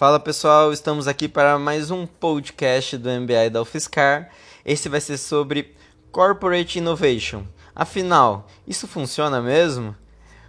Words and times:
Fala 0.00 0.18
pessoal, 0.18 0.72
estamos 0.72 1.06
aqui 1.06 1.28
para 1.28 1.58
mais 1.58 1.90
um 1.90 2.06
podcast 2.06 2.96
do 2.96 3.10
MBA 3.10 3.50
da 3.50 3.60
UFSCar. 3.60 4.30
Esse 4.64 4.88
vai 4.88 4.98
ser 4.98 5.18
sobre 5.18 5.74
Corporate 6.10 6.78
Innovation. 6.78 7.44
Afinal, 7.74 8.48
isso 8.66 8.88
funciona 8.88 9.42
mesmo? 9.42 9.94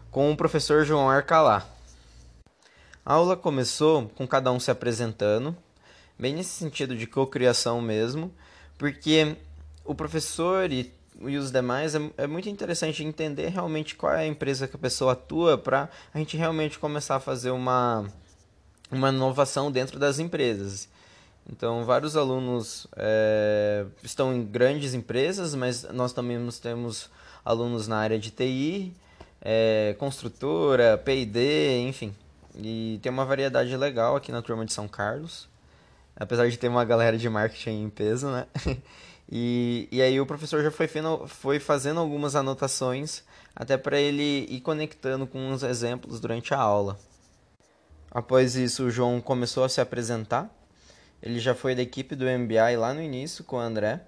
Com 0.09 0.31
o 0.31 0.37
professor 0.37 0.85
João 0.85 1.09
Arcalá. 1.09 1.67
A 3.05 3.13
aula 3.13 3.35
começou 3.35 4.09
com 4.15 4.25
cada 4.25 4.49
um 4.53 4.57
se 4.57 4.71
apresentando, 4.71 5.53
bem 6.17 6.33
nesse 6.33 6.51
sentido 6.51 6.95
de 6.95 7.05
cocriação 7.05 7.81
mesmo, 7.81 8.33
porque 8.77 9.35
o 9.83 9.93
professor 9.93 10.71
e, 10.71 10.93
e 11.25 11.35
os 11.35 11.51
demais 11.51 11.93
é, 11.93 11.99
é 12.15 12.25
muito 12.25 12.47
interessante 12.47 13.03
entender 13.03 13.49
realmente 13.49 13.95
qual 13.95 14.13
é 14.13 14.21
a 14.21 14.27
empresa 14.27 14.65
que 14.65 14.77
a 14.77 14.79
pessoa 14.79 15.11
atua 15.11 15.57
para 15.57 15.89
a 16.13 16.17
gente 16.17 16.37
realmente 16.37 16.79
começar 16.79 17.17
a 17.17 17.19
fazer 17.19 17.51
uma 17.51 18.07
uma 18.91 19.09
inovação 19.09 19.71
dentro 19.71 19.97
das 19.97 20.19
empresas. 20.19 20.89
Então, 21.49 21.83
vários 21.83 22.15
alunos 22.15 22.87
é, 22.95 23.85
estão 24.03 24.33
em 24.33 24.43
grandes 24.43 24.93
empresas, 24.93 25.55
mas 25.55 25.83
nós 25.91 26.13
também 26.13 26.37
temos 26.61 27.09
alunos 27.43 27.87
na 27.87 27.97
área 27.97 28.19
de 28.19 28.29
TI, 28.29 28.93
é, 29.41 29.95
construtora, 29.97 30.97
P&D, 30.97 31.79
enfim. 31.87 32.13
E 32.55 32.99
tem 33.01 33.11
uma 33.11 33.25
variedade 33.25 33.75
legal 33.75 34.15
aqui 34.15 34.31
na 34.31 34.41
turma 34.41 34.65
de 34.65 34.73
São 34.73 34.87
Carlos, 34.87 35.47
apesar 36.15 36.49
de 36.49 36.57
ter 36.57 36.67
uma 36.67 36.85
galera 36.85 37.17
de 37.17 37.29
marketing 37.29 37.83
em 37.83 37.89
peso, 37.89 38.27
né? 38.27 38.45
E, 39.33 39.87
e 39.89 40.01
aí 40.01 40.19
o 40.19 40.25
professor 40.25 40.61
já 40.61 40.69
foi, 40.69 40.89
foi 41.27 41.57
fazendo 41.57 42.01
algumas 42.01 42.35
anotações, 42.35 43.23
até 43.55 43.77
para 43.77 43.97
ele 43.97 44.45
ir 44.49 44.59
conectando 44.59 45.25
com 45.25 45.53
os 45.53 45.63
exemplos 45.63 46.19
durante 46.19 46.53
a 46.53 46.59
aula. 46.59 46.99
Após 48.13 48.57
isso, 48.57 48.83
o 48.87 48.91
João 48.91 49.21
começou 49.21 49.63
a 49.63 49.69
se 49.69 49.79
apresentar. 49.79 50.53
Ele 51.23 51.39
já 51.39 51.55
foi 51.55 51.73
da 51.73 51.81
equipe 51.81 52.13
do 52.13 52.25
MBI 52.25 52.75
lá 52.75 52.93
no 52.93 53.01
início 53.01 53.41
com 53.41 53.55
o 53.55 53.59
André. 53.59 54.01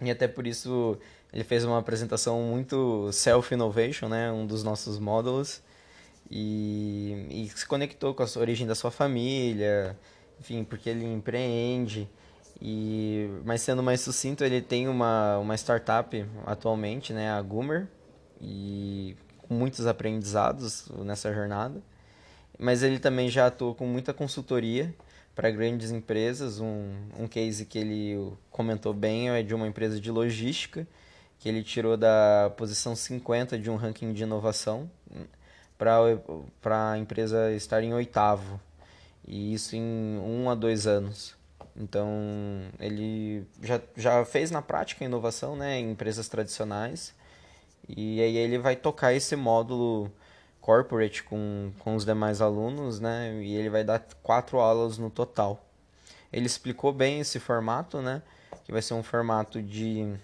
E 0.00 0.10
até 0.10 0.26
por 0.26 0.48
isso 0.48 0.98
ele 1.32 1.44
fez 1.44 1.64
uma 1.64 1.78
apresentação 1.78 2.42
muito 2.42 3.08
self-innovation, 3.12 4.08
né? 4.08 4.32
um 4.32 4.44
dos 4.44 4.64
nossos 4.64 4.98
módulos. 4.98 5.62
E, 6.28 7.26
e 7.30 7.48
se 7.56 7.64
conectou 7.64 8.14
com 8.14 8.24
a 8.24 8.26
origem 8.38 8.66
da 8.66 8.74
sua 8.74 8.90
família, 8.90 9.96
enfim, 10.40 10.64
porque 10.64 10.90
ele 10.90 11.04
empreende. 11.04 12.08
E, 12.60 13.28
mas 13.44 13.60
sendo 13.60 13.82
mais 13.82 14.00
sucinto, 14.00 14.42
ele 14.42 14.60
tem 14.60 14.88
uma, 14.88 15.38
uma 15.38 15.54
startup 15.54 16.26
atualmente, 16.46 17.12
né, 17.12 17.30
a 17.30 17.40
Goomer, 17.42 17.86
e 18.40 19.16
com 19.38 19.54
muitos 19.54 19.86
aprendizados 19.86 20.88
nessa 21.04 21.32
jornada 21.32 21.80
mas 22.58 22.82
ele 22.82 22.98
também 22.98 23.28
já 23.28 23.46
atuou 23.46 23.74
com 23.74 23.86
muita 23.86 24.12
consultoria 24.12 24.94
para 25.34 25.50
grandes 25.50 25.90
empresas. 25.90 26.60
Um, 26.60 26.92
um 27.18 27.26
case 27.26 27.64
que 27.66 27.78
ele 27.78 28.32
comentou 28.50 28.92
bem 28.92 29.30
é 29.30 29.42
de 29.42 29.54
uma 29.54 29.66
empresa 29.66 30.00
de 30.00 30.10
logística, 30.10 30.86
que 31.38 31.48
ele 31.48 31.62
tirou 31.62 31.96
da 31.96 32.52
posição 32.56 32.94
50 32.94 33.58
de 33.58 33.70
um 33.70 33.76
ranking 33.76 34.12
de 34.12 34.22
inovação 34.22 34.90
para 35.78 36.92
a 36.92 36.98
empresa 36.98 37.52
estar 37.52 37.82
em 37.82 37.92
oitavo. 37.92 38.60
E 39.26 39.54
isso 39.54 39.76
em 39.76 40.18
um 40.18 40.50
a 40.50 40.54
dois 40.54 40.86
anos. 40.86 41.34
Então, 41.76 42.08
ele 42.78 43.46
já, 43.62 43.80
já 43.96 44.24
fez 44.24 44.50
na 44.50 44.60
prática 44.60 45.04
inovação 45.04 45.56
né, 45.56 45.78
em 45.78 45.92
empresas 45.92 46.28
tradicionais. 46.28 47.14
E 47.88 48.20
aí 48.20 48.36
ele 48.36 48.58
vai 48.58 48.76
tocar 48.76 49.12
esse 49.12 49.34
módulo 49.34 50.12
corporate 50.62 51.24
com, 51.24 51.72
com 51.80 51.96
os 51.96 52.04
demais 52.06 52.40
alunos, 52.40 53.00
né? 53.00 53.34
E 53.42 53.54
ele 53.54 53.68
vai 53.68 53.84
dar 53.84 54.00
quatro 54.22 54.60
aulas 54.60 54.96
no 54.96 55.10
total. 55.10 55.62
Ele 56.32 56.46
explicou 56.46 56.92
bem 56.92 57.20
esse 57.20 57.38
formato, 57.38 58.00
né? 58.00 58.22
Que 58.64 58.72
vai 58.72 58.80
ser 58.80 58.94
um 58.94 59.02
formato 59.02 59.60
de 59.60 60.16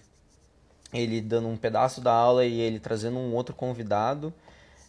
ele 0.93 1.21
dando 1.21 1.49
um 1.49 1.57
pedaço 1.57 2.01
da 2.01 2.13
aula 2.13 2.47
e 2.47 2.61
ele 2.61 2.79
trazendo 2.79 3.19
um 3.19 3.35
outro 3.35 3.55
convidado. 3.55 4.33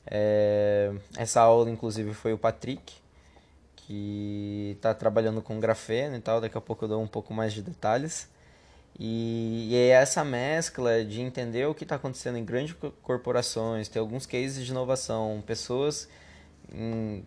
É, 0.06 0.94
essa 1.18 1.42
aula, 1.42 1.70
inclusive, 1.70 2.14
foi 2.14 2.32
o 2.32 2.38
Patrick, 2.38 2.94
que 3.76 4.74
está 4.78 4.94
trabalhando 4.94 5.42
com 5.42 5.60
grafeno 5.60 6.16
e 6.16 6.22
tal. 6.22 6.40
Daqui 6.40 6.58
a 6.58 6.62
pouco 6.62 6.86
eu 6.86 6.90
dou 6.90 7.02
um 7.02 7.08
pouco 7.08 7.34
mais 7.34 7.54
de 7.54 7.62
detalhes. 7.62 8.30
E, 9.00 9.70
e 9.70 9.76
é 9.76 9.90
essa 9.90 10.26
mescla 10.26 11.06
de 11.06 11.22
entender 11.22 11.66
o 11.66 11.74
que 11.74 11.86
está 11.86 11.96
acontecendo 11.96 12.38
em 12.38 12.44
grandes 12.44 12.76
corporações, 13.02 13.88
ter 13.88 14.00
alguns 14.00 14.26
cases 14.26 14.66
de 14.66 14.72
inovação, 14.72 15.42
pessoas 15.46 16.10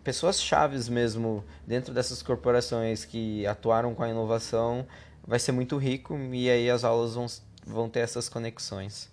pessoas 0.05 0.41
chaves 0.41 0.87
mesmo 0.87 1.43
dentro 1.67 1.93
dessas 1.93 2.23
corporações 2.23 3.03
que 3.03 3.45
atuaram 3.45 3.93
com 3.93 4.01
a 4.01 4.09
inovação, 4.09 4.87
vai 5.27 5.37
ser 5.37 5.51
muito 5.51 5.77
rico 5.77 6.17
e 6.31 6.49
aí 6.49 6.69
as 6.69 6.85
aulas 6.85 7.15
vão, 7.15 7.25
vão 7.65 7.89
ter 7.89 7.99
essas 7.99 8.29
conexões. 8.29 9.11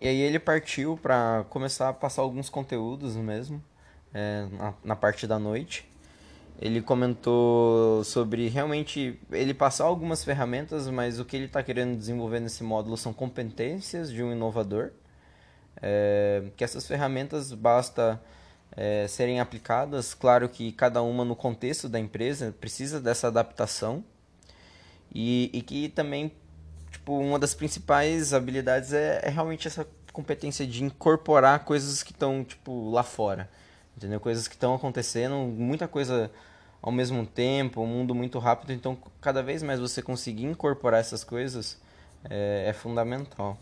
E 0.00 0.06
aí 0.06 0.20
ele 0.20 0.38
partiu 0.38 0.96
para 0.96 1.44
começar 1.50 1.88
a 1.88 1.92
passar 1.92 2.22
alguns 2.22 2.48
conteúdos 2.48 3.16
mesmo, 3.16 3.60
é, 4.14 4.46
na, 4.52 4.74
na 4.84 4.96
parte 4.96 5.26
da 5.26 5.40
noite 5.40 5.88
ele 6.58 6.80
comentou 6.80 8.02
sobre 8.04 8.48
realmente 8.48 9.20
ele 9.30 9.52
passar 9.52 9.84
algumas 9.84 10.24
ferramentas, 10.24 10.88
mas 10.88 11.20
o 11.20 11.24
que 11.24 11.36
ele 11.36 11.46
está 11.46 11.62
querendo 11.62 11.96
desenvolver 11.96 12.40
nesse 12.40 12.62
módulo 12.62 12.96
são 12.96 13.12
competências 13.12 14.10
de 14.10 14.22
um 14.22 14.32
inovador. 14.32 14.90
É, 15.82 16.44
que 16.56 16.64
essas 16.64 16.86
ferramentas 16.86 17.52
basta 17.52 18.20
é, 18.74 19.06
serem 19.06 19.40
aplicadas, 19.40 20.14
claro 20.14 20.48
que 20.48 20.72
cada 20.72 21.02
uma 21.02 21.22
no 21.22 21.36
contexto 21.36 21.86
da 21.86 22.00
empresa 22.00 22.54
precisa 22.58 23.00
dessa 23.00 23.28
adaptação. 23.28 24.02
E, 25.14 25.50
e 25.52 25.62
que 25.62 25.88
também 25.90 26.32
tipo 26.90 27.18
uma 27.18 27.38
das 27.38 27.54
principais 27.54 28.32
habilidades 28.32 28.92
é, 28.92 29.20
é 29.22 29.28
realmente 29.28 29.68
essa 29.68 29.86
competência 30.12 30.66
de 30.66 30.82
incorporar 30.82 31.64
coisas 31.64 32.02
que 32.02 32.12
estão 32.12 32.42
tipo 32.42 32.90
lá 32.90 33.02
fora 33.02 33.48
entendeu? 33.96 34.20
Coisas 34.20 34.46
que 34.46 34.54
estão 34.54 34.74
acontecendo, 34.74 35.36
muita 35.36 35.88
coisa 35.88 36.30
ao 36.82 36.92
mesmo 36.92 37.26
tempo, 37.26 37.80
um 37.80 37.86
mundo 37.86 38.14
muito 38.14 38.38
rápido, 38.38 38.72
então 38.72 38.96
cada 39.20 39.42
vez 39.42 39.62
mais 39.62 39.80
você 39.80 40.02
conseguir 40.02 40.44
incorporar 40.44 41.00
essas 41.00 41.24
coisas 41.24 41.80
é, 42.28 42.66
é 42.68 42.72
fundamental. 42.72 43.58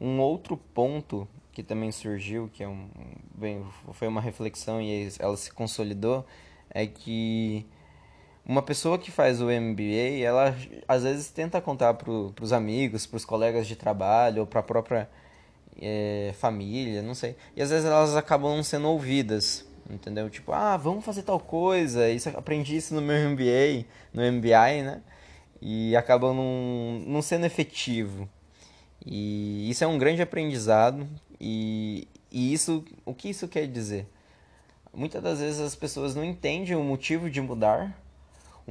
Um 0.00 0.20
outro 0.20 0.56
ponto 0.56 1.26
que 1.52 1.62
também 1.62 1.92
surgiu, 1.92 2.50
que 2.52 2.62
é 2.62 2.68
um, 2.68 2.88
bem, 3.34 3.64
foi 3.92 4.08
uma 4.08 4.20
reflexão 4.20 4.80
e 4.80 5.08
ela 5.18 5.36
se 5.36 5.52
consolidou, 5.52 6.24
é 6.70 6.86
que 6.86 7.66
uma 8.44 8.62
pessoa 8.62 8.98
que 8.98 9.10
faz 9.10 9.40
o 9.40 9.46
MBA, 9.46 10.24
ela 10.24 10.54
às 10.88 11.02
vezes 11.04 11.30
tenta 11.30 11.60
contar 11.60 11.94
para 11.94 12.10
os 12.10 12.52
amigos, 12.52 13.06
para 13.06 13.16
os 13.16 13.24
colegas 13.24 13.66
de 13.66 13.76
trabalho 13.76 14.40
ou 14.40 14.46
para 14.46 14.60
a 14.60 14.62
própria 14.62 15.08
é, 15.80 16.32
família, 16.38 17.02
não 17.02 17.14
sei. 17.14 17.36
E 17.56 17.62
às 17.62 17.70
vezes 17.70 17.86
elas 17.86 18.16
acabam 18.16 18.56
não 18.56 18.62
sendo 18.62 18.88
ouvidas, 18.88 19.66
entendeu? 19.88 20.28
Tipo, 20.28 20.52
ah, 20.52 20.76
vamos 20.76 21.04
fazer 21.04 21.22
tal 21.22 21.40
coisa. 21.40 22.08
Isso 22.10 22.28
aprendi 22.30 22.76
isso 22.76 22.94
no 22.94 23.00
meu 23.00 23.30
MBA, 23.30 23.86
no 24.12 24.22
MBI, 24.22 24.82
né? 24.82 25.00
E 25.60 25.94
acaba 25.96 26.32
não, 26.32 27.02
não 27.06 27.22
sendo 27.22 27.46
efetivo. 27.46 28.28
E 29.04 29.68
isso 29.70 29.84
é 29.84 29.86
um 29.86 29.98
grande 29.98 30.22
aprendizado. 30.22 31.06
E, 31.40 32.08
e 32.30 32.52
isso, 32.52 32.84
o 33.04 33.14
que 33.14 33.30
isso 33.30 33.48
quer 33.48 33.66
dizer? 33.66 34.06
Muitas 34.94 35.22
das 35.22 35.40
vezes 35.40 35.60
as 35.60 35.74
pessoas 35.74 36.14
não 36.14 36.24
entendem 36.24 36.76
o 36.76 36.82
motivo 36.82 37.30
de 37.30 37.40
mudar, 37.40 37.96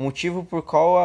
o 0.01 0.03
motivo 0.03 0.43
por 0.43 0.63
qual 0.63 0.97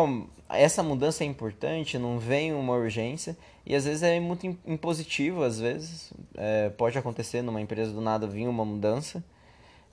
a, 0.48 0.56
essa 0.56 0.82
mudança 0.82 1.22
é 1.22 1.26
importante, 1.26 1.98
não 1.98 2.18
vem 2.18 2.54
uma 2.54 2.72
urgência, 2.72 3.36
e 3.66 3.74
às 3.74 3.84
vezes 3.84 4.02
é 4.02 4.18
muito 4.18 4.46
impositivo, 4.66 5.42
às 5.42 5.60
vezes 5.60 6.12
é, 6.34 6.70
pode 6.70 6.96
acontecer 6.96 7.42
numa 7.42 7.60
empresa 7.60 7.92
do 7.92 8.00
nada 8.00 8.26
vir 8.26 8.48
uma 8.48 8.64
mudança, 8.64 9.22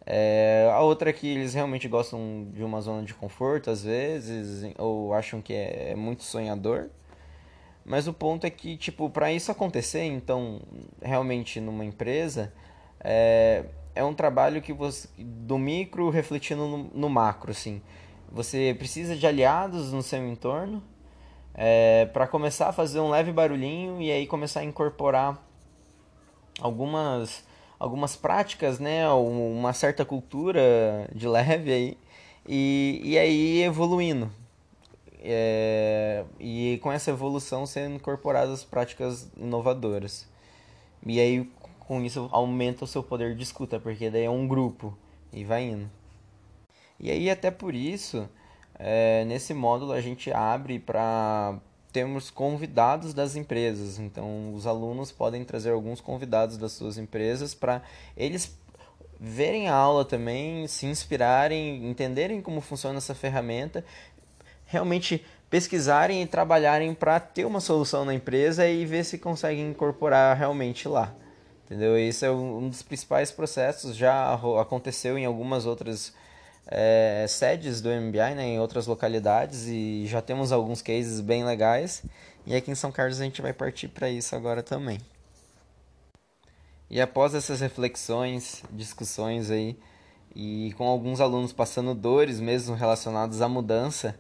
é, 0.06 0.70
a 0.72 0.80
outra 0.80 1.10
é 1.10 1.14
que 1.14 1.28
eles 1.28 1.54
realmente 1.54 1.88
gostam 1.90 2.48
de 2.54 2.64
uma 2.64 2.80
zona 2.80 3.04
de 3.04 3.14
conforto, 3.14 3.70
às 3.70 3.84
vezes, 3.84 4.74
ou 4.78 5.14
acham 5.14 5.42
que 5.42 5.54
é, 5.54 5.92
é 5.92 5.96
muito 5.96 6.24
sonhador. 6.24 6.90
Mas 7.86 8.08
o 8.08 8.14
ponto 8.14 8.46
é 8.46 8.50
que, 8.50 8.78
tipo, 8.78 9.10
para 9.10 9.34
isso 9.34 9.52
acontecer, 9.52 10.04
então, 10.04 10.62
realmente 11.02 11.60
numa 11.60 11.84
empresa, 11.84 12.54
é, 13.02 13.66
é 13.94 14.04
um 14.04 14.14
trabalho 14.14 14.62
que 14.62 14.72
você, 14.72 15.10
do 15.18 15.58
micro 15.58 16.10
refletindo 16.10 16.66
no, 16.66 16.78
no 16.94 17.10
macro, 17.10 17.52
assim. 17.52 17.82
Você 18.34 18.76
precisa 18.80 19.16
de 19.16 19.28
aliados 19.28 19.94
no 19.94 20.02
seu 20.02 20.28
entorno 20.28 20.82
é, 21.54 22.08
para 22.08 22.26
começar 22.26 22.70
a 22.70 22.74
fazer 22.74 23.00
um 23.00 23.12
leve 23.12 23.32
barulhinho 23.32 24.02
e 24.02 24.12
aí 24.12 24.26
começar 24.26 24.62
a 24.62 24.64
incorporar 24.64 25.40
algumas 26.60 27.46
algumas 27.80 28.16
práticas, 28.16 28.80
né, 28.80 29.08
uma 29.10 29.74
certa 29.74 30.06
cultura 30.06 31.08
de 31.14 31.28
leve 31.28 31.72
aí, 31.72 31.98
e, 32.48 33.02
e 33.04 33.18
aí 33.20 33.62
evoluindo. 33.62 34.32
É, 35.22 36.24
e 36.40 36.80
com 36.82 36.92
essa 36.92 37.12
evolução 37.12 37.66
sendo 37.66 37.96
incorporadas 37.96 38.64
práticas 38.64 39.30
inovadoras. 39.38 40.28
E 41.06 41.20
aí 41.20 41.50
com 41.82 42.02
isso 42.02 42.30
aumenta 42.32 42.86
o 42.86 42.88
seu 42.88 43.04
poder 43.04 43.36
de 43.36 43.44
escuta, 43.44 43.80
porque 43.80 44.10
daí 44.10 44.24
é 44.24 44.30
um 44.30 44.48
grupo 44.48 44.98
e 45.32 45.44
vai 45.44 45.64
indo. 45.64 45.90
E 47.04 47.12
aí, 47.12 47.30
até 47.30 47.52
por 47.52 47.76
isso, 47.76 48.30
é, 48.80 49.26
nesse 49.26 49.54
módulo 49.54 49.92
a 49.92 50.00
gente 50.00 50.32
abre 50.32 50.80
para 50.80 51.60
termos 51.92 52.32
convidados 52.32 53.14
das 53.14 53.36
empresas. 53.36 54.00
Então, 54.00 54.54
os 54.54 54.66
alunos 54.66 55.12
podem 55.12 55.44
trazer 55.44 55.72
alguns 55.72 56.00
convidados 56.00 56.56
das 56.56 56.72
suas 56.72 56.98
empresas 56.98 57.54
para 57.54 57.82
eles 58.16 58.58
verem 59.20 59.68
a 59.68 59.76
aula 59.76 60.06
também, 60.06 60.66
se 60.66 60.86
inspirarem, 60.86 61.90
entenderem 61.90 62.42
como 62.42 62.62
funciona 62.62 63.00
essa 63.00 63.14
ferramenta, 63.14 63.84
realmente 64.66 65.26
pesquisarem 65.50 66.22
e 66.22 66.26
trabalharem 66.26 66.94
para 66.94 67.20
ter 67.20 67.44
uma 67.44 67.60
solução 67.60 68.06
na 68.06 68.14
empresa 68.14 68.66
e 68.66 68.86
ver 68.86 69.04
se 69.04 69.18
conseguem 69.18 69.72
incorporar 69.72 70.38
realmente 70.38 70.88
lá. 70.88 71.14
Entendeu? 71.66 71.98
Esse 71.98 72.26
é 72.26 72.32
um 72.32 72.70
dos 72.70 72.82
principais 72.82 73.30
processos, 73.30 73.94
já 73.94 74.40
aconteceu 74.62 75.18
em 75.18 75.26
algumas 75.26 75.66
outras 75.66 76.14
é, 76.68 77.26
sedes 77.28 77.82
do 77.82 77.90
MBI, 77.90 78.36
né, 78.36 78.46
em 78.46 78.60
outras 78.60 78.88
localidades 78.88 79.68
e 79.68 80.06
já 80.08 80.22
temos 80.22 80.52
alguns 80.52 80.82
cases 80.82 81.20
bem 81.20 81.44
legais. 81.44 82.04
E 82.46 82.56
aqui 82.56 82.72
em 82.72 82.76
São 82.76 82.92
Carlos 82.92 83.22
a 83.22 83.24
gente 83.24 83.42
vai 83.42 83.54
partir 83.54 83.88
para 83.88 84.10
isso 84.10 84.36
agora 84.36 84.62
também. 84.62 85.00
E 86.90 87.02
após 87.02 87.34
essas 87.34 87.60
reflexões, 87.60 88.64
discussões 88.72 89.50
aí, 89.50 89.78
e 90.36 90.74
com 90.78 90.86
alguns 90.86 91.20
alunos 91.22 91.54
passando 91.54 91.94
dores 91.94 92.40
mesmo 92.40 92.76
relacionadas 92.76 93.42
à 93.42 93.48
mudança, 93.48 94.16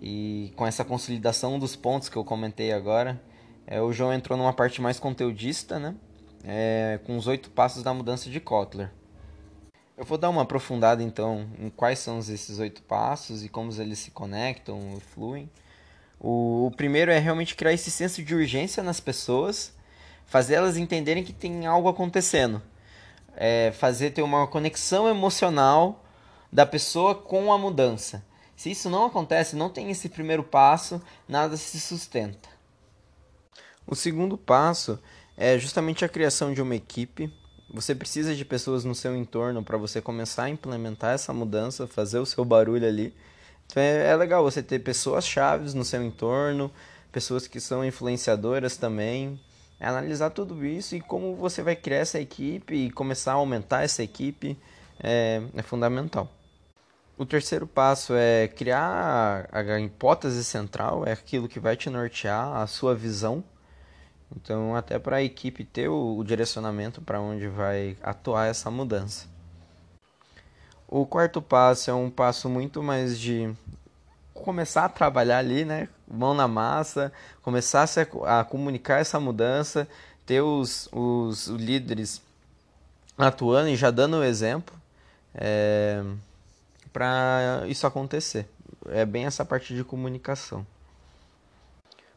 e 0.00 0.52
com 0.56 0.66
essa 0.66 0.84
consolidação 0.84 1.58
dos 1.58 1.76
pontos 1.76 2.08
que 2.08 2.16
eu 2.16 2.24
comentei 2.24 2.72
agora, 2.72 3.20
é, 3.66 3.80
o 3.80 3.92
João 3.92 4.12
entrou 4.12 4.36
numa 4.36 4.52
parte 4.52 4.82
mais 4.82 4.98
conteudista, 4.98 5.78
né? 5.78 5.94
É, 6.44 7.00
com 7.06 7.16
os 7.16 7.26
oito 7.26 7.50
passos 7.50 7.82
da 7.82 7.94
mudança 7.94 8.28
de 8.28 8.38
Kotler. 8.38 8.90
Eu 9.96 10.04
vou 10.04 10.18
dar 10.18 10.28
uma 10.28 10.42
aprofundada 10.42 11.04
então 11.04 11.48
em 11.56 11.70
quais 11.70 12.00
são 12.00 12.18
esses 12.18 12.58
oito 12.58 12.82
passos 12.82 13.44
e 13.44 13.48
como 13.48 13.70
eles 13.80 14.00
se 14.00 14.10
conectam 14.10 14.96
e 14.98 15.00
fluem. 15.00 15.48
O, 16.18 16.66
o 16.66 16.70
primeiro 16.72 17.12
é 17.12 17.18
realmente 17.18 17.54
criar 17.54 17.72
esse 17.72 17.92
senso 17.92 18.20
de 18.20 18.34
urgência 18.34 18.82
nas 18.82 18.98
pessoas, 18.98 19.72
fazer 20.26 20.54
elas 20.54 20.76
entenderem 20.76 21.22
que 21.22 21.32
tem 21.32 21.66
algo 21.66 21.88
acontecendo, 21.88 22.60
é, 23.36 23.70
fazer 23.70 24.10
ter 24.10 24.22
uma 24.22 24.48
conexão 24.48 25.08
emocional 25.08 26.04
da 26.52 26.66
pessoa 26.66 27.14
com 27.14 27.52
a 27.52 27.58
mudança. 27.58 28.24
Se 28.56 28.72
isso 28.72 28.90
não 28.90 29.06
acontece, 29.06 29.54
não 29.54 29.70
tem 29.70 29.90
esse 29.90 30.08
primeiro 30.08 30.42
passo, 30.42 31.00
nada 31.28 31.56
se 31.56 31.78
sustenta. 31.78 32.48
O 33.86 33.94
segundo 33.94 34.36
passo 34.36 34.98
é 35.36 35.56
justamente 35.56 36.04
a 36.04 36.08
criação 36.08 36.52
de 36.52 36.60
uma 36.60 36.74
equipe. 36.74 37.32
Você 37.74 37.92
precisa 37.92 38.36
de 38.36 38.44
pessoas 38.44 38.84
no 38.84 38.94
seu 38.94 39.16
entorno 39.16 39.60
para 39.60 39.76
você 39.76 40.00
começar 40.00 40.44
a 40.44 40.48
implementar 40.48 41.12
essa 41.12 41.32
mudança, 41.32 41.88
fazer 41.88 42.20
o 42.20 42.26
seu 42.26 42.44
barulho 42.44 42.86
ali. 42.86 43.12
Então 43.66 43.82
é, 43.82 44.10
é 44.10 44.16
legal 44.16 44.44
você 44.44 44.62
ter 44.62 44.78
pessoas 44.78 45.26
chaves 45.26 45.74
no 45.74 45.84
seu 45.84 46.00
entorno, 46.00 46.70
pessoas 47.10 47.48
que 47.48 47.58
são 47.58 47.84
influenciadoras 47.84 48.76
também. 48.76 49.40
É 49.80 49.88
analisar 49.88 50.30
tudo 50.30 50.64
isso 50.64 50.94
e 50.94 51.00
como 51.00 51.34
você 51.34 51.62
vai 51.62 51.74
criar 51.74 51.98
essa 51.98 52.20
equipe 52.20 52.76
e 52.76 52.90
começar 52.92 53.32
a 53.32 53.34
aumentar 53.34 53.82
essa 53.82 54.04
equipe 54.04 54.56
é, 55.02 55.42
é 55.56 55.62
fundamental. 55.62 56.30
O 57.18 57.26
terceiro 57.26 57.66
passo 57.66 58.14
é 58.14 58.46
criar 58.46 59.48
a 59.50 59.80
hipótese 59.80 60.44
central, 60.44 61.04
é 61.04 61.10
aquilo 61.10 61.48
que 61.48 61.58
vai 61.58 61.76
te 61.76 61.90
nortear, 61.90 62.56
a 62.56 62.68
sua 62.68 62.94
visão. 62.94 63.42
Então, 64.36 64.74
até 64.74 64.98
para 64.98 65.16
a 65.16 65.22
equipe 65.22 65.64
ter 65.64 65.88
o, 65.88 66.18
o 66.18 66.24
direcionamento 66.24 67.00
para 67.00 67.20
onde 67.20 67.48
vai 67.48 67.96
atuar 68.02 68.46
essa 68.46 68.70
mudança. 68.70 69.26
O 70.88 71.06
quarto 71.06 71.40
passo 71.40 71.90
é 71.90 71.94
um 71.94 72.10
passo 72.10 72.48
muito 72.48 72.82
mais 72.82 73.18
de 73.18 73.52
começar 74.32 74.84
a 74.84 74.88
trabalhar 74.88 75.38
ali, 75.38 75.64
né? 75.64 75.88
Mão 76.06 76.34
na 76.34 76.46
massa, 76.46 77.12
começar 77.42 77.88
a, 78.24 78.40
a 78.40 78.44
comunicar 78.44 79.00
essa 79.00 79.18
mudança, 79.18 79.88
ter 80.26 80.40
os, 80.40 80.88
os 80.92 81.46
líderes 81.46 82.20
atuando 83.16 83.68
e 83.68 83.76
já 83.76 83.90
dando 83.90 84.18
o 84.18 84.24
exemplo. 84.24 84.74
É 85.34 86.02
para 86.94 87.64
isso 87.66 87.88
acontecer. 87.88 88.48
É 88.86 89.04
bem 89.04 89.26
essa 89.26 89.44
parte 89.44 89.74
de 89.74 89.82
comunicação. 89.82 90.64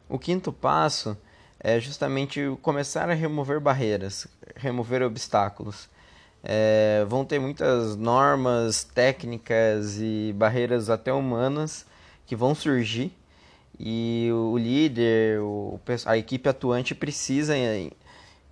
O 0.08 0.20
quinto 0.20 0.52
passo 0.52 1.18
é 1.60 1.80
justamente 1.80 2.40
começar 2.62 3.10
a 3.10 3.14
remover 3.14 3.60
barreiras, 3.60 4.26
remover 4.56 5.02
obstáculos. 5.02 5.88
É, 6.42 7.04
vão 7.08 7.24
ter 7.24 7.40
muitas 7.40 7.96
normas, 7.96 8.84
técnicas 8.84 9.98
e 10.00 10.32
barreiras 10.36 10.88
até 10.88 11.12
humanas 11.12 11.84
que 12.26 12.36
vão 12.36 12.54
surgir 12.54 13.12
e 13.78 14.28
o 14.32 14.58
líder, 14.58 15.40
o, 15.40 15.80
a 16.04 16.16
equipe 16.16 16.48
atuante 16.48 16.94
precisa 16.94 17.54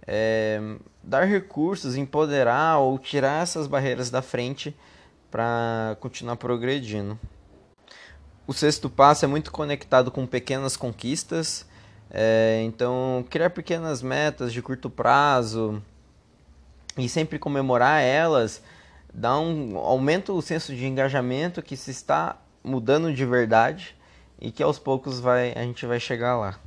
é, 0.07 0.61
dar 1.03 1.25
recursos, 1.25 1.97
empoderar 1.97 2.79
ou 2.79 2.99
tirar 2.99 3.43
essas 3.43 3.67
barreiras 3.67 4.09
da 4.09 4.23
frente 4.23 4.75
para 5.31 5.97
continuar 6.01 6.37
progredindo. 6.37 7.19
O 8.47 8.53
sexto 8.53 8.89
passo 8.89 9.25
é 9.25 9.29
muito 9.29 9.51
conectado 9.51 10.11
com 10.13 10.25
pequenas 10.25 10.77
conquistas, 10.77 11.67
é, 12.11 12.63
então 12.65 13.25
criar 13.29 13.51
pequenas 13.51 14.03
metas 14.03 14.53
de 14.53 14.63
curto 14.63 14.89
prazo 14.89 15.83
e 16.97 17.09
sempre 17.09 17.39
comemorar 17.39 18.03
elas 18.03 18.63
dá 19.13 19.39
um 19.39 19.77
aumenta 19.77 20.33
o 20.33 20.41
senso 20.41 20.75
de 20.75 20.87
engajamento 20.87 21.63
que 21.63 21.77
se 21.77 21.91
está 21.91 22.37
mudando 22.63 23.13
de 23.13 23.25
verdade 23.25 23.97
e 24.41 24.51
que 24.51 24.63
aos 24.63 24.79
poucos 24.79 25.21
vai 25.21 25.53
a 25.57 25.63
gente 25.63 25.87
vai 25.87 26.01
chegar 26.01 26.37
lá. 26.37 26.59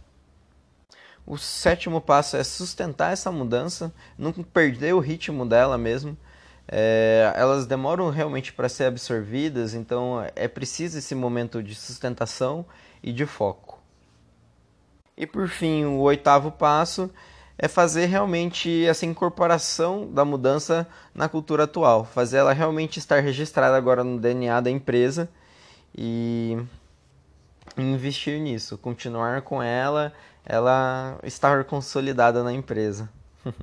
O 1.25 1.37
sétimo 1.37 2.01
passo 2.01 2.37
é 2.37 2.43
sustentar 2.43 3.13
essa 3.13 3.31
mudança, 3.31 3.93
não 4.17 4.33
perder 4.33 4.95
o 4.95 4.99
ritmo 4.99 5.45
dela 5.45 5.77
mesmo 5.77 6.17
é, 6.71 7.33
elas 7.35 7.65
demoram 7.65 8.11
realmente 8.11 8.53
para 8.53 8.69
ser 8.69 8.85
absorvidas, 8.85 9.73
então 9.73 10.23
é 10.35 10.47
preciso 10.47 10.99
esse 10.99 11.15
momento 11.15 11.63
de 11.63 11.73
sustentação 11.73 12.63
e 13.01 13.11
de 13.11 13.25
foco. 13.25 13.78
E 15.19 15.27
por 15.27 15.49
fim, 15.49 15.83
o 15.83 15.99
oitavo 15.99 16.49
passo 16.49 17.11
é 17.57 17.67
fazer 17.67 18.05
realmente 18.05 18.85
essa 18.85 19.05
incorporação 19.05 20.09
da 20.09 20.23
mudança 20.23 20.87
na 21.13 21.27
cultura 21.27 21.65
atual, 21.65 22.05
fazer 22.05 22.37
ela 22.37 22.53
realmente 22.53 22.99
estar 22.99 23.19
registrada 23.19 23.75
agora 23.75 24.01
no 24.01 24.17
DNA 24.17 24.61
da 24.61 24.71
empresa 24.71 25.29
e 25.93 26.57
investir 27.77 28.39
nisso, 28.39 28.77
continuar 28.77 29.41
com 29.41 29.61
ela, 29.61 30.13
ela 30.45 31.19
estar 31.23 31.65
consolidada 31.65 32.41
na 32.41 32.53
empresa. 32.53 33.09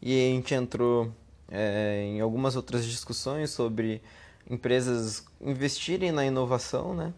e 0.00 0.14
a 0.14 0.34
gente 0.34 0.54
entrou 0.54 1.12
é, 1.50 2.02
em 2.02 2.22
algumas 2.22 2.56
outras 2.56 2.86
discussões 2.86 3.50
sobre 3.50 4.00
empresas 4.48 5.22
investirem 5.38 6.12
na 6.12 6.24
inovação, 6.24 6.94
né? 6.94 7.12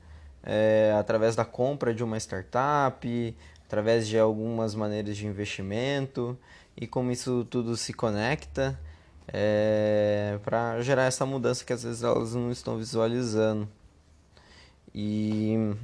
É, 0.51 0.95
através 0.99 1.37
da 1.37 1.45
compra 1.45 1.93
de 1.95 2.03
uma 2.03 2.17
startup, 2.17 3.37
através 3.67 4.09
de 4.09 4.19
algumas 4.19 4.75
maneiras 4.75 5.15
de 5.15 5.27
investimento 5.27 6.39
e 6.75 6.87
como 6.87 7.11
isso 7.13 7.47
tudo 7.51 7.77
se 7.77 7.93
conecta 7.93 8.81
é, 9.31 10.39
para 10.43 10.81
gerar 10.81 11.05
essa 11.05 11.27
mudança 11.27 11.63
que 11.63 11.73
às 11.73 11.83
vezes 11.83 12.03
elas 12.03 12.35
não 12.35 12.51
estão 12.51 12.79
visualizando. 12.79 13.69
E 14.95 15.75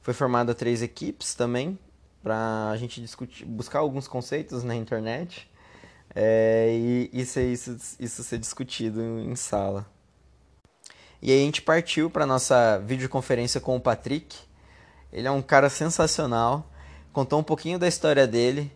foi 0.00 0.14
formada 0.14 0.54
três 0.54 0.80
equipes 0.80 1.34
também 1.34 1.78
para 2.22 2.70
a 2.70 2.76
gente 2.78 3.02
discutir, 3.02 3.44
buscar 3.44 3.80
alguns 3.80 4.08
conceitos 4.08 4.64
na 4.64 4.74
internet 4.74 5.50
é, 6.14 6.68
e 6.70 7.10
isso, 7.12 7.38
isso, 7.40 7.76
isso 8.00 8.24
ser 8.24 8.38
discutido 8.38 9.00
em 9.20 9.36
sala. 9.36 9.86
E 11.20 11.32
aí 11.32 11.42
a 11.42 11.44
gente 11.44 11.62
partiu 11.62 12.08
para 12.08 12.24
nossa 12.24 12.78
videoconferência 12.78 13.60
com 13.60 13.76
o 13.76 13.80
Patrick. 13.80 14.36
Ele 15.12 15.26
é 15.26 15.30
um 15.30 15.42
cara 15.42 15.68
sensacional, 15.68 16.70
contou 17.12 17.40
um 17.40 17.42
pouquinho 17.42 17.78
da 17.78 17.88
história 17.88 18.26
dele. 18.26 18.70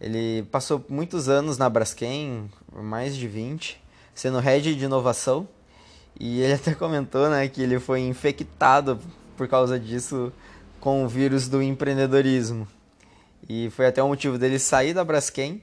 Ele 0.00 0.42
passou 0.50 0.84
muitos 0.88 1.28
anos 1.28 1.56
na 1.56 1.68
Braskem, 1.68 2.50
mais 2.72 3.16
de 3.16 3.26
20, 3.26 3.80
sendo 4.14 4.38
head 4.38 4.74
de 4.74 4.84
inovação. 4.84 5.48
E 6.20 6.40
ele 6.42 6.52
até 6.60 6.74
comentou 6.74 7.30
né, 7.30 7.48
que 7.48 7.62
ele 7.62 7.80
foi 7.80 8.00
infectado 8.00 9.00
por 9.36 9.48
causa 9.48 9.78
disso 9.78 10.32
com 10.80 11.04
o 11.04 11.08
vírus 11.08 11.48
do 11.48 11.62
empreendedorismo. 11.62 12.68
E 13.48 13.70
foi 13.70 13.86
até 13.86 14.02
o 14.02 14.08
motivo 14.08 14.36
dele 14.36 14.58
sair 14.58 14.92
da 14.92 15.02
Braskem 15.02 15.62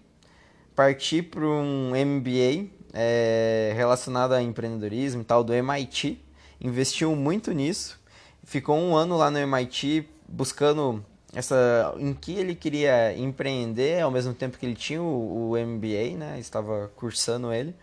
parti 0.76 1.22
para 1.22 1.46
um 1.46 1.92
MBA 1.92 2.68
é, 2.96 3.74
relacionado 3.76 4.34
a 4.34 4.42
empreendedorismo 4.42 5.22
e 5.22 5.26
tal 5.26 5.44
do 5.44 5.54
MIT. 5.54 6.20
Investiu 6.60 7.16
muito 7.16 7.52
nisso. 7.52 8.00
Ficou 8.44 8.78
um 8.78 8.96
ano 8.96 9.18
lá 9.18 9.30
no 9.30 9.38
MIT 9.38 10.08
buscando 10.28 11.06
essa 11.34 11.94
em 12.00 12.14
que 12.14 12.34
ele 12.34 12.56
queria 12.56 13.16
empreender 13.16 14.02
ao 14.02 14.10
mesmo 14.10 14.34
tempo 14.34 14.58
que 14.58 14.66
ele 14.66 14.76
tinha 14.76 15.02
o, 15.02 15.52
o 15.52 15.58
MBA, 15.58 16.18
né? 16.18 16.40
Estava 16.40 16.90
cursando 16.96 17.52
ele 17.54 17.76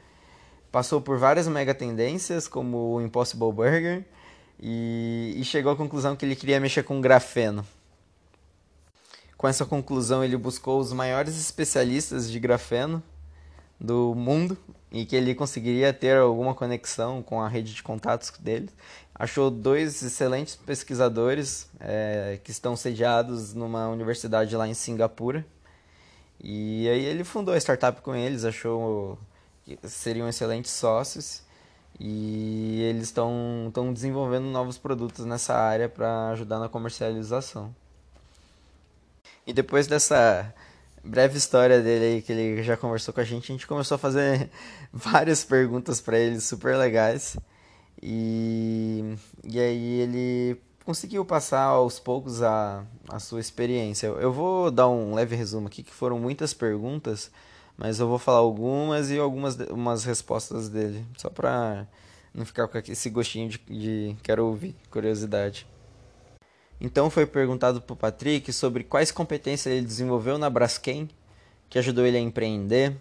passou 0.73 1.03
por 1.03 1.19
várias 1.19 1.47
mega 1.47 1.75
tendências, 1.75 2.49
como 2.49 2.95
o 2.95 3.03
Impossible 3.03 3.53
Burger, 3.53 4.05
e, 4.59 5.35
e 5.37 5.45
chegou 5.45 5.71
à 5.71 5.77
conclusão 5.77 6.17
que 6.17 6.25
ele 6.25 6.35
queria 6.35 6.59
mexer 6.59 6.83
com 6.83 6.99
grafeno. 7.01 7.65
Com 9.37 9.47
essa 9.47 9.67
conclusão, 9.67 10.25
ele 10.25 10.37
buscou 10.37 10.81
os 10.81 10.93
maiores 10.93 11.39
especialistas 11.39 12.31
de 12.31 12.41
grafeno 12.41 13.03
do 13.79 14.15
mundo 14.15 14.57
e 14.93 15.07
que 15.07 15.17
ele 15.17 15.35
conseguiria 15.35 15.91
ter 15.91 16.19
alguma 16.19 16.55
conexão 16.55 17.23
com 17.23 17.41
a 17.41 17.49
rede 17.49 17.73
de 17.73 17.83
contatos 17.83 18.31
dele. 18.39 18.69
Achou 19.15 19.51
dois 19.51 20.03
excelentes 20.03 20.55
pesquisadores 20.55 21.67
é, 21.81 22.39
que 22.45 22.51
estão 22.51 22.77
sediados 22.77 23.55
numa 23.55 23.89
universidade 23.89 24.55
lá 24.55 24.69
em 24.69 24.75
Singapura. 24.75 25.47
E 26.39 26.87
aí 26.89 27.05
ele 27.07 27.25
fundou 27.25 27.55
a 27.55 27.59
startup 27.59 28.03
com 28.03 28.15
eles, 28.15 28.45
achou 28.45 29.19
que 29.65 29.79
seriam 29.89 30.29
excelentes 30.29 30.73
sócios 30.73 31.43
e 31.99 32.83
eles 32.83 33.05
estão 33.05 33.73
desenvolvendo 33.95 34.45
novos 34.45 34.77
produtos 34.77 35.25
nessa 35.25 35.55
área 35.55 35.89
para 35.89 36.31
ajudar 36.31 36.59
na 36.59 36.69
comercialização. 36.69 37.75
E 39.47 39.53
depois 39.55 39.87
dessa 39.87 40.53
breve 41.05 41.37
história 41.39 41.81
dele 41.81 42.05
aí, 42.05 42.23
que 42.23 42.33
ele 42.33 42.63
já 42.63 42.77
conversou 42.77 43.13
com 43.13 43.21
a 43.21 43.25
gente, 43.25 43.51
a 43.51 43.55
gente 43.55 43.67
começou 43.67 43.97
a 43.97 43.99
fazer 43.99 44.51
várias 44.93 45.45
perguntas 45.45 46.01
para 46.01 46.19
ele 46.19 46.41
super 46.41 46.77
legais. 46.77 47.37
E, 48.03 49.17
e 49.45 49.61
aí 49.61 50.01
ele 50.01 50.61
conseguiu 50.85 51.25
passar 51.25 51.63
aos 51.63 51.99
poucos 51.99 52.43
a, 52.43 52.85
a 53.09 53.19
sua 53.19 53.41
experiência. 53.41 54.09
Eu 54.09 54.33
vou 54.33 54.71
dar 54.71 54.89
um 54.89 55.15
leve 55.15 55.37
resumo 55.37 55.69
aqui, 55.69 55.83
que 55.83 55.93
foram 55.93 56.19
muitas 56.19 56.53
perguntas, 56.53 57.31
mas 57.77 58.01
eu 58.01 58.09
vou 58.09 58.19
falar 58.19 58.39
algumas 58.39 59.11
e 59.11 59.19
algumas 59.19 59.57
umas 59.71 60.05
respostas 60.05 60.69
dele, 60.69 61.07
só 61.17 61.31
para 61.31 61.87
não 62.35 62.45
ficar 62.45 62.67
com 62.67 62.79
esse 62.79 63.11
gostinho 63.11 63.49
de, 63.49 63.59
de 63.59 64.17
quero 64.23 64.47
ouvir, 64.47 64.75
curiosidade. 64.91 65.67
Então 66.85 67.09
foi 67.09 67.25
perguntado 67.25 67.81
para 67.81 67.93
o 67.93 67.97
Patrick 67.97 68.53
sobre 68.53 68.83
quais 68.83 69.13
competências 69.13 69.73
ele 69.73 69.87
desenvolveu 69.87 70.37
na 70.37 70.51
Braskem, 70.51 71.09
que 71.71 71.79
ajudou 71.79 72.05
ele 72.05 72.17
a 72.17 72.21
empreender. 72.21 72.97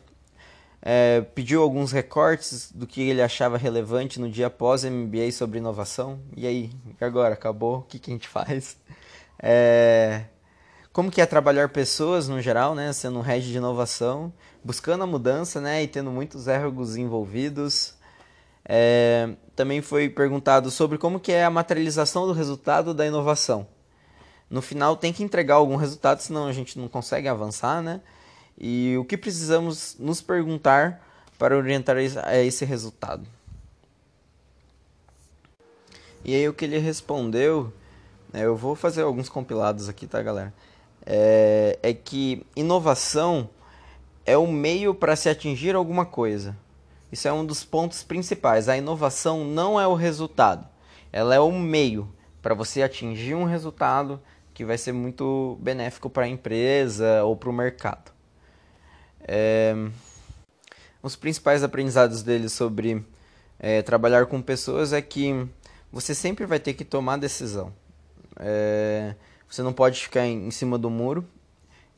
É, 0.83 1.21
pediu 1.33 1.63
alguns 1.63 1.91
recortes 1.91 2.71
do 2.71 2.85
que 2.85 3.01
ele 3.01 3.23
achava 3.23 3.57
relevante 3.57 4.19
no 4.19 4.29
dia 4.29 4.47
após 4.47 4.83
MBA 4.83 5.31
sobre 5.31 5.57
inovação. 5.57 6.19
E 6.37 6.45
aí, 6.45 6.69
agora? 7.01 7.33
Acabou? 7.33 7.79
O 7.79 7.81
que, 7.81 7.97
que 7.97 8.11
a 8.11 8.13
gente 8.13 8.27
faz? 8.29 8.77
É, 9.39 10.25
como 10.93 11.09
que 11.09 11.19
é 11.19 11.25
trabalhar 11.25 11.69
pessoas 11.69 12.27
no 12.27 12.39
geral, 12.39 12.75
né? 12.75 12.93
Sendo 12.93 13.17
um 13.17 13.23
head 13.23 13.47
de 13.47 13.57
inovação, 13.57 14.31
buscando 14.63 15.03
a 15.03 15.07
mudança, 15.07 15.59
né? 15.59 15.81
E 15.81 15.87
tendo 15.87 16.11
muitos 16.11 16.45
erros 16.45 16.95
envolvidos. 16.97 17.95
É, 18.65 19.29
também 19.55 19.81
foi 19.81 20.09
perguntado 20.09 20.69
sobre 20.71 20.97
como 20.97 21.19
que 21.19 21.31
é 21.31 21.43
a 21.43 21.49
materialização 21.49 22.27
do 22.27 22.33
resultado 22.33 22.93
da 22.93 23.05
inovação. 23.05 23.67
No 24.49 24.61
final 24.61 24.95
tem 24.95 25.13
que 25.13 25.23
entregar 25.23 25.55
algum 25.55 25.75
resultado, 25.75 26.19
senão 26.19 26.45
a 26.45 26.53
gente 26.53 26.77
não 26.77 26.87
consegue 26.87 27.27
avançar, 27.27 27.81
né? 27.81 28.01
E 28.57 28.95
o 28.97 29.05
que 29.05 29.17
precisamos 29.17 29.95
nos 29.97 30.21
perguntar 30.21 31.07
para 31.37 31.57
orientar 31.57 31.95
a 31.97 32.37
esse 32.37 32.65
resultado? 32.65 33.25
E 36.23 36.35
aí 36.35 36.47
o 36.47 36.53
que 36.53 36.65
ele 36.65 36.77
respondeu, 36.77 37.73
né, 38.31 38.45
eu 38.45 38.55
vou 38.55 38.75
fazer 38.75 39.01
alguns 39.01 39.27
compilados 39.27 39.89
aqui, 39.89 40.05
tá, 40.05 40.21
galera? 40.21 40.53
É, 41.03 41.79
é 41.81 41.93
que 41.93 42.45
inovação 42.55 43.49
é 44.25 44.37
o 44.37 44.45
meio 44.45 44.93
para 44.93 45.15
se 45.15 45.29
atingir 45.29 45.75
alguma 45.75 46.05
coisa. 46.05 46.55
Isso 47.11 47.27
é 47.27 47.33
um 47.33 47.45
dos 47.45 47.63
pontos 47.63 48.03
principais. 48.03 48.69
A 48.69 48.77
inovação 48.77 49.43
não 49.43 49.79
é 49.79 49.85
o 49.85 49.93
resultado, 49.93 50.67
ela 51.11 51.35
é 51.35 51.39
o 51.39 51.51
meio 51.51 52.13
para 52.41 52.53
você 52.53 52.81
atingir 52.81 53.35
um 53.35 53.43
resultado 53.43 54.19
que 54.53 54.65
vai 54.65 54.77
ser 54.77 54.91
muito 54.91 55.57
benéfico 55.61 56.09
para 56.09 56.23
a 56.23 56.27
empresa 56.27 57.23
ou 57.23 57.35
para 57.35 57.49
o 57.49 57.53
mercado. 57.53 58.11
É... 59.21 59.73
Os 61.03 61.15
principais 61.15 61.63
aprendizados 61.63 62.21
dele 62.21 62.47
sobre 62.47 63.03
é, 63.59 63.81
trabalhar 63.81 64.25
com 64.27 64.41
pessoas 64.41 64.93
é 64.93 65.01
que 65.01 65.47
você 65.91 66.13
sempre 66.13 66.45
vai 66.45 66.59
ter 66.59 66.73
que 66.73 66.85
tomar 66.85 67.17
decisão. 67.17 67.73
É... 68.39 69.15
Você 69.49 69.61
não 69.61 69.73
pode 69.73 70.01
ficar 70.01 70.25
em, 70.25 70.47
em 70.47 70.51
cima 70.51 70.77
do 70.77 70.89
muro 70.89 71.27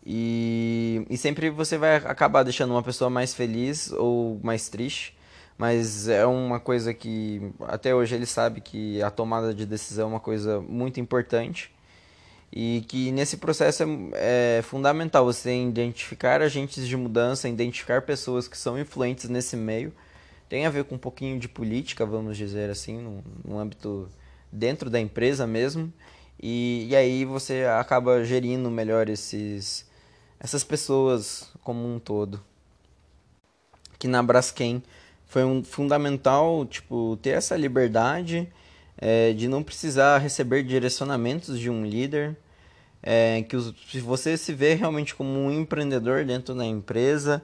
e, 0.06 1.06
e 1.10 1.18
sempre 1.18 1.50
você 1.50 1.78
vai 1.78 1.96
acabar 1.98 2.44
deixando 2.44 2.72
uma 2.72 2.84
pessoa 2.84 3.10
mais 3.10 3.34
feliz 3.34 3.92
ou 3.92 4.40
mais 4.44 4.70
triste. 4.70 5.16
Mas 5.58 6.08
é 6.08 6.26
uma 6.26 6.60
coisa 6.60 6.94
que 6.94 7.54
até 7.62 7.94
hoje 7.94 8.16
ele 8.16 8.26
sabe 8.26 8.60
que 8.60 9.02
a 9.02 9.12
tomada 9.12 9.54
de 9.54 9.66
decisão 9.66 10.06
é 10.06 10.12
uma 10.14 10.20
coisa 10.20 10.60
muito 10.62 11.00
importante 11.00 11.72
e 12.52 12.84
que 12.88 13.12
nesse 13.12 13.38
processo 13.38 13.84
é, 13.84 14.58
é, 14.58 14.62
fundamental 14.62 15.26
você 15.26 15.56
identificar 15.64 16.42
agentes 16.42 16.88
de 16.88 16.96
mudança, 16.96 17.50
identificar 17.50 18.02
pessoas 18.04 18.48
que 18.48 18.58
são 18.58 18.80
influentes 18.80 19.30
nesse 19.30 19.56
meio. 19.56 19.94
Tem 20.48 20.66
a 20.66 20.70
ver 20.70 20.84
com 20.84 20.96
um 20.96 21.00
pouquinho 21.00 21.40
de 21.40 21.48
política, 21.48 22.06
vamos 22.06 22.38
dizer 22.38 22.70
assim, 22.70 23.00
no, 23.00 23.24
no 23.44 23.58
âmbito 23.58 24.08
dentro 24.52 24.90
da 24.90 25.00
empresa 25.00 25.48
mesmo. 25.48 25.92
E, 26.40 26.88
e 26.90 26.96
aí 26.96 27.26
você 27.26 27.64
acaba 27.64 28.24
gerindo 28.24 28.70
melhor 28.70 29.10
esses, 29.10 29.90
essas 30.44 30.64
pessoas 30.64 31.50
como 31.64 31.88
um 31.88 31.98
todo. 31.98 32.44
Que 33.98 34.08
na 34.08 34.22
Braskem 34.22 34.84
foi 35.26 35.46
um 35.46 35.64
fundamental, 35.64 36.66
tipo, 36.66 37.18
ter 37.22 37.32
essa 37.32 37.56
liberdade 37.56 38.52
é, 38.98 39.32
de 39.32 39.48
não 39.48 39.64
precisar 39.64 40.18
receber 40.18 40.64
direcionamentos 40.64 41.58
de 41.58 41.70
um 41.70 41.86
líder, 41.86 42.38
é, 43.02 43.42
que 43.44 43.56
os, 43.56 43.74
se 43.90 44.02
você 44.02 44.38
se 44.38 44.54
vê 44.54 44.74
realmente 44.76 45.16
como 45.16 45.32
um 45.32 45.50
empreendedor 45.50 46.26
dentro 46.26 46.54
da 46.54 46.66
empresa, 46.66 47.42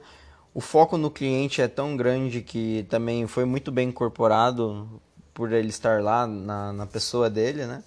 o 0.54 0.60
foco 0.60 0.98
no 0.98 1.10
cliente 1.10 1.62
é 1.62 1.68
tão 1.68 1.96
grande 1.96 2.42
que 2.42 2.86
também 2.90 3.26
foi 3.26 3.46
muito 3.46 3.72
bem 3.72 3.88
incorporado 3.88 5.00
por 5.32 5.52
ele 5.52 5.68
estar 5.68 6.02
lá 6.02 6.26
na, 6.26 6.72
na 6.72 6.86
pessoa 6.86 7.30
dele, 7.30 7.66
né? 7.66 7.82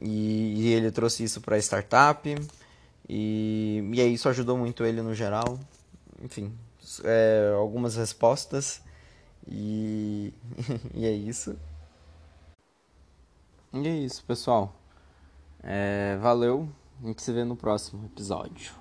E, 0.00 0.54
e 0.56 0.72
ele 0.74 0.90
trouxe 0.90 1.24
isso 1.24 1.40
para 1.40 1.56
a 1.56 1.58
startup. 1.58 2.36
E, 3.08 3.82
e 3.92 4.00
aí 4.00 4.12
isso 4.12 4.28
ajudou 4.28 4.56
muito 4.56 4.84
ele 4.84 5.00
no 5.00 5.14
geral. 5.14 5.58
Enfim, 6.22 6.52
é, 7.04 7.52
algumas 7.56 7.96
respostas. 7.96 8.82
E, 9.46 10.32
e 10.94 11.06
é 11.06 11.12
isso. 11.12 11.56
E 13.72 13.86
é 13.86 13.96
isso, 13.96 14.24
pessoal. 14.24 14.74
É, 15.62 16.16
valeu. 16.20 16.68
A 17.02 17.06
gente 17.06 17.22
se 17.22 17.32
vê 17.32 17.44
no 17.44 17.56
próximo 17.56 18.04
episódio. 18.06 18.72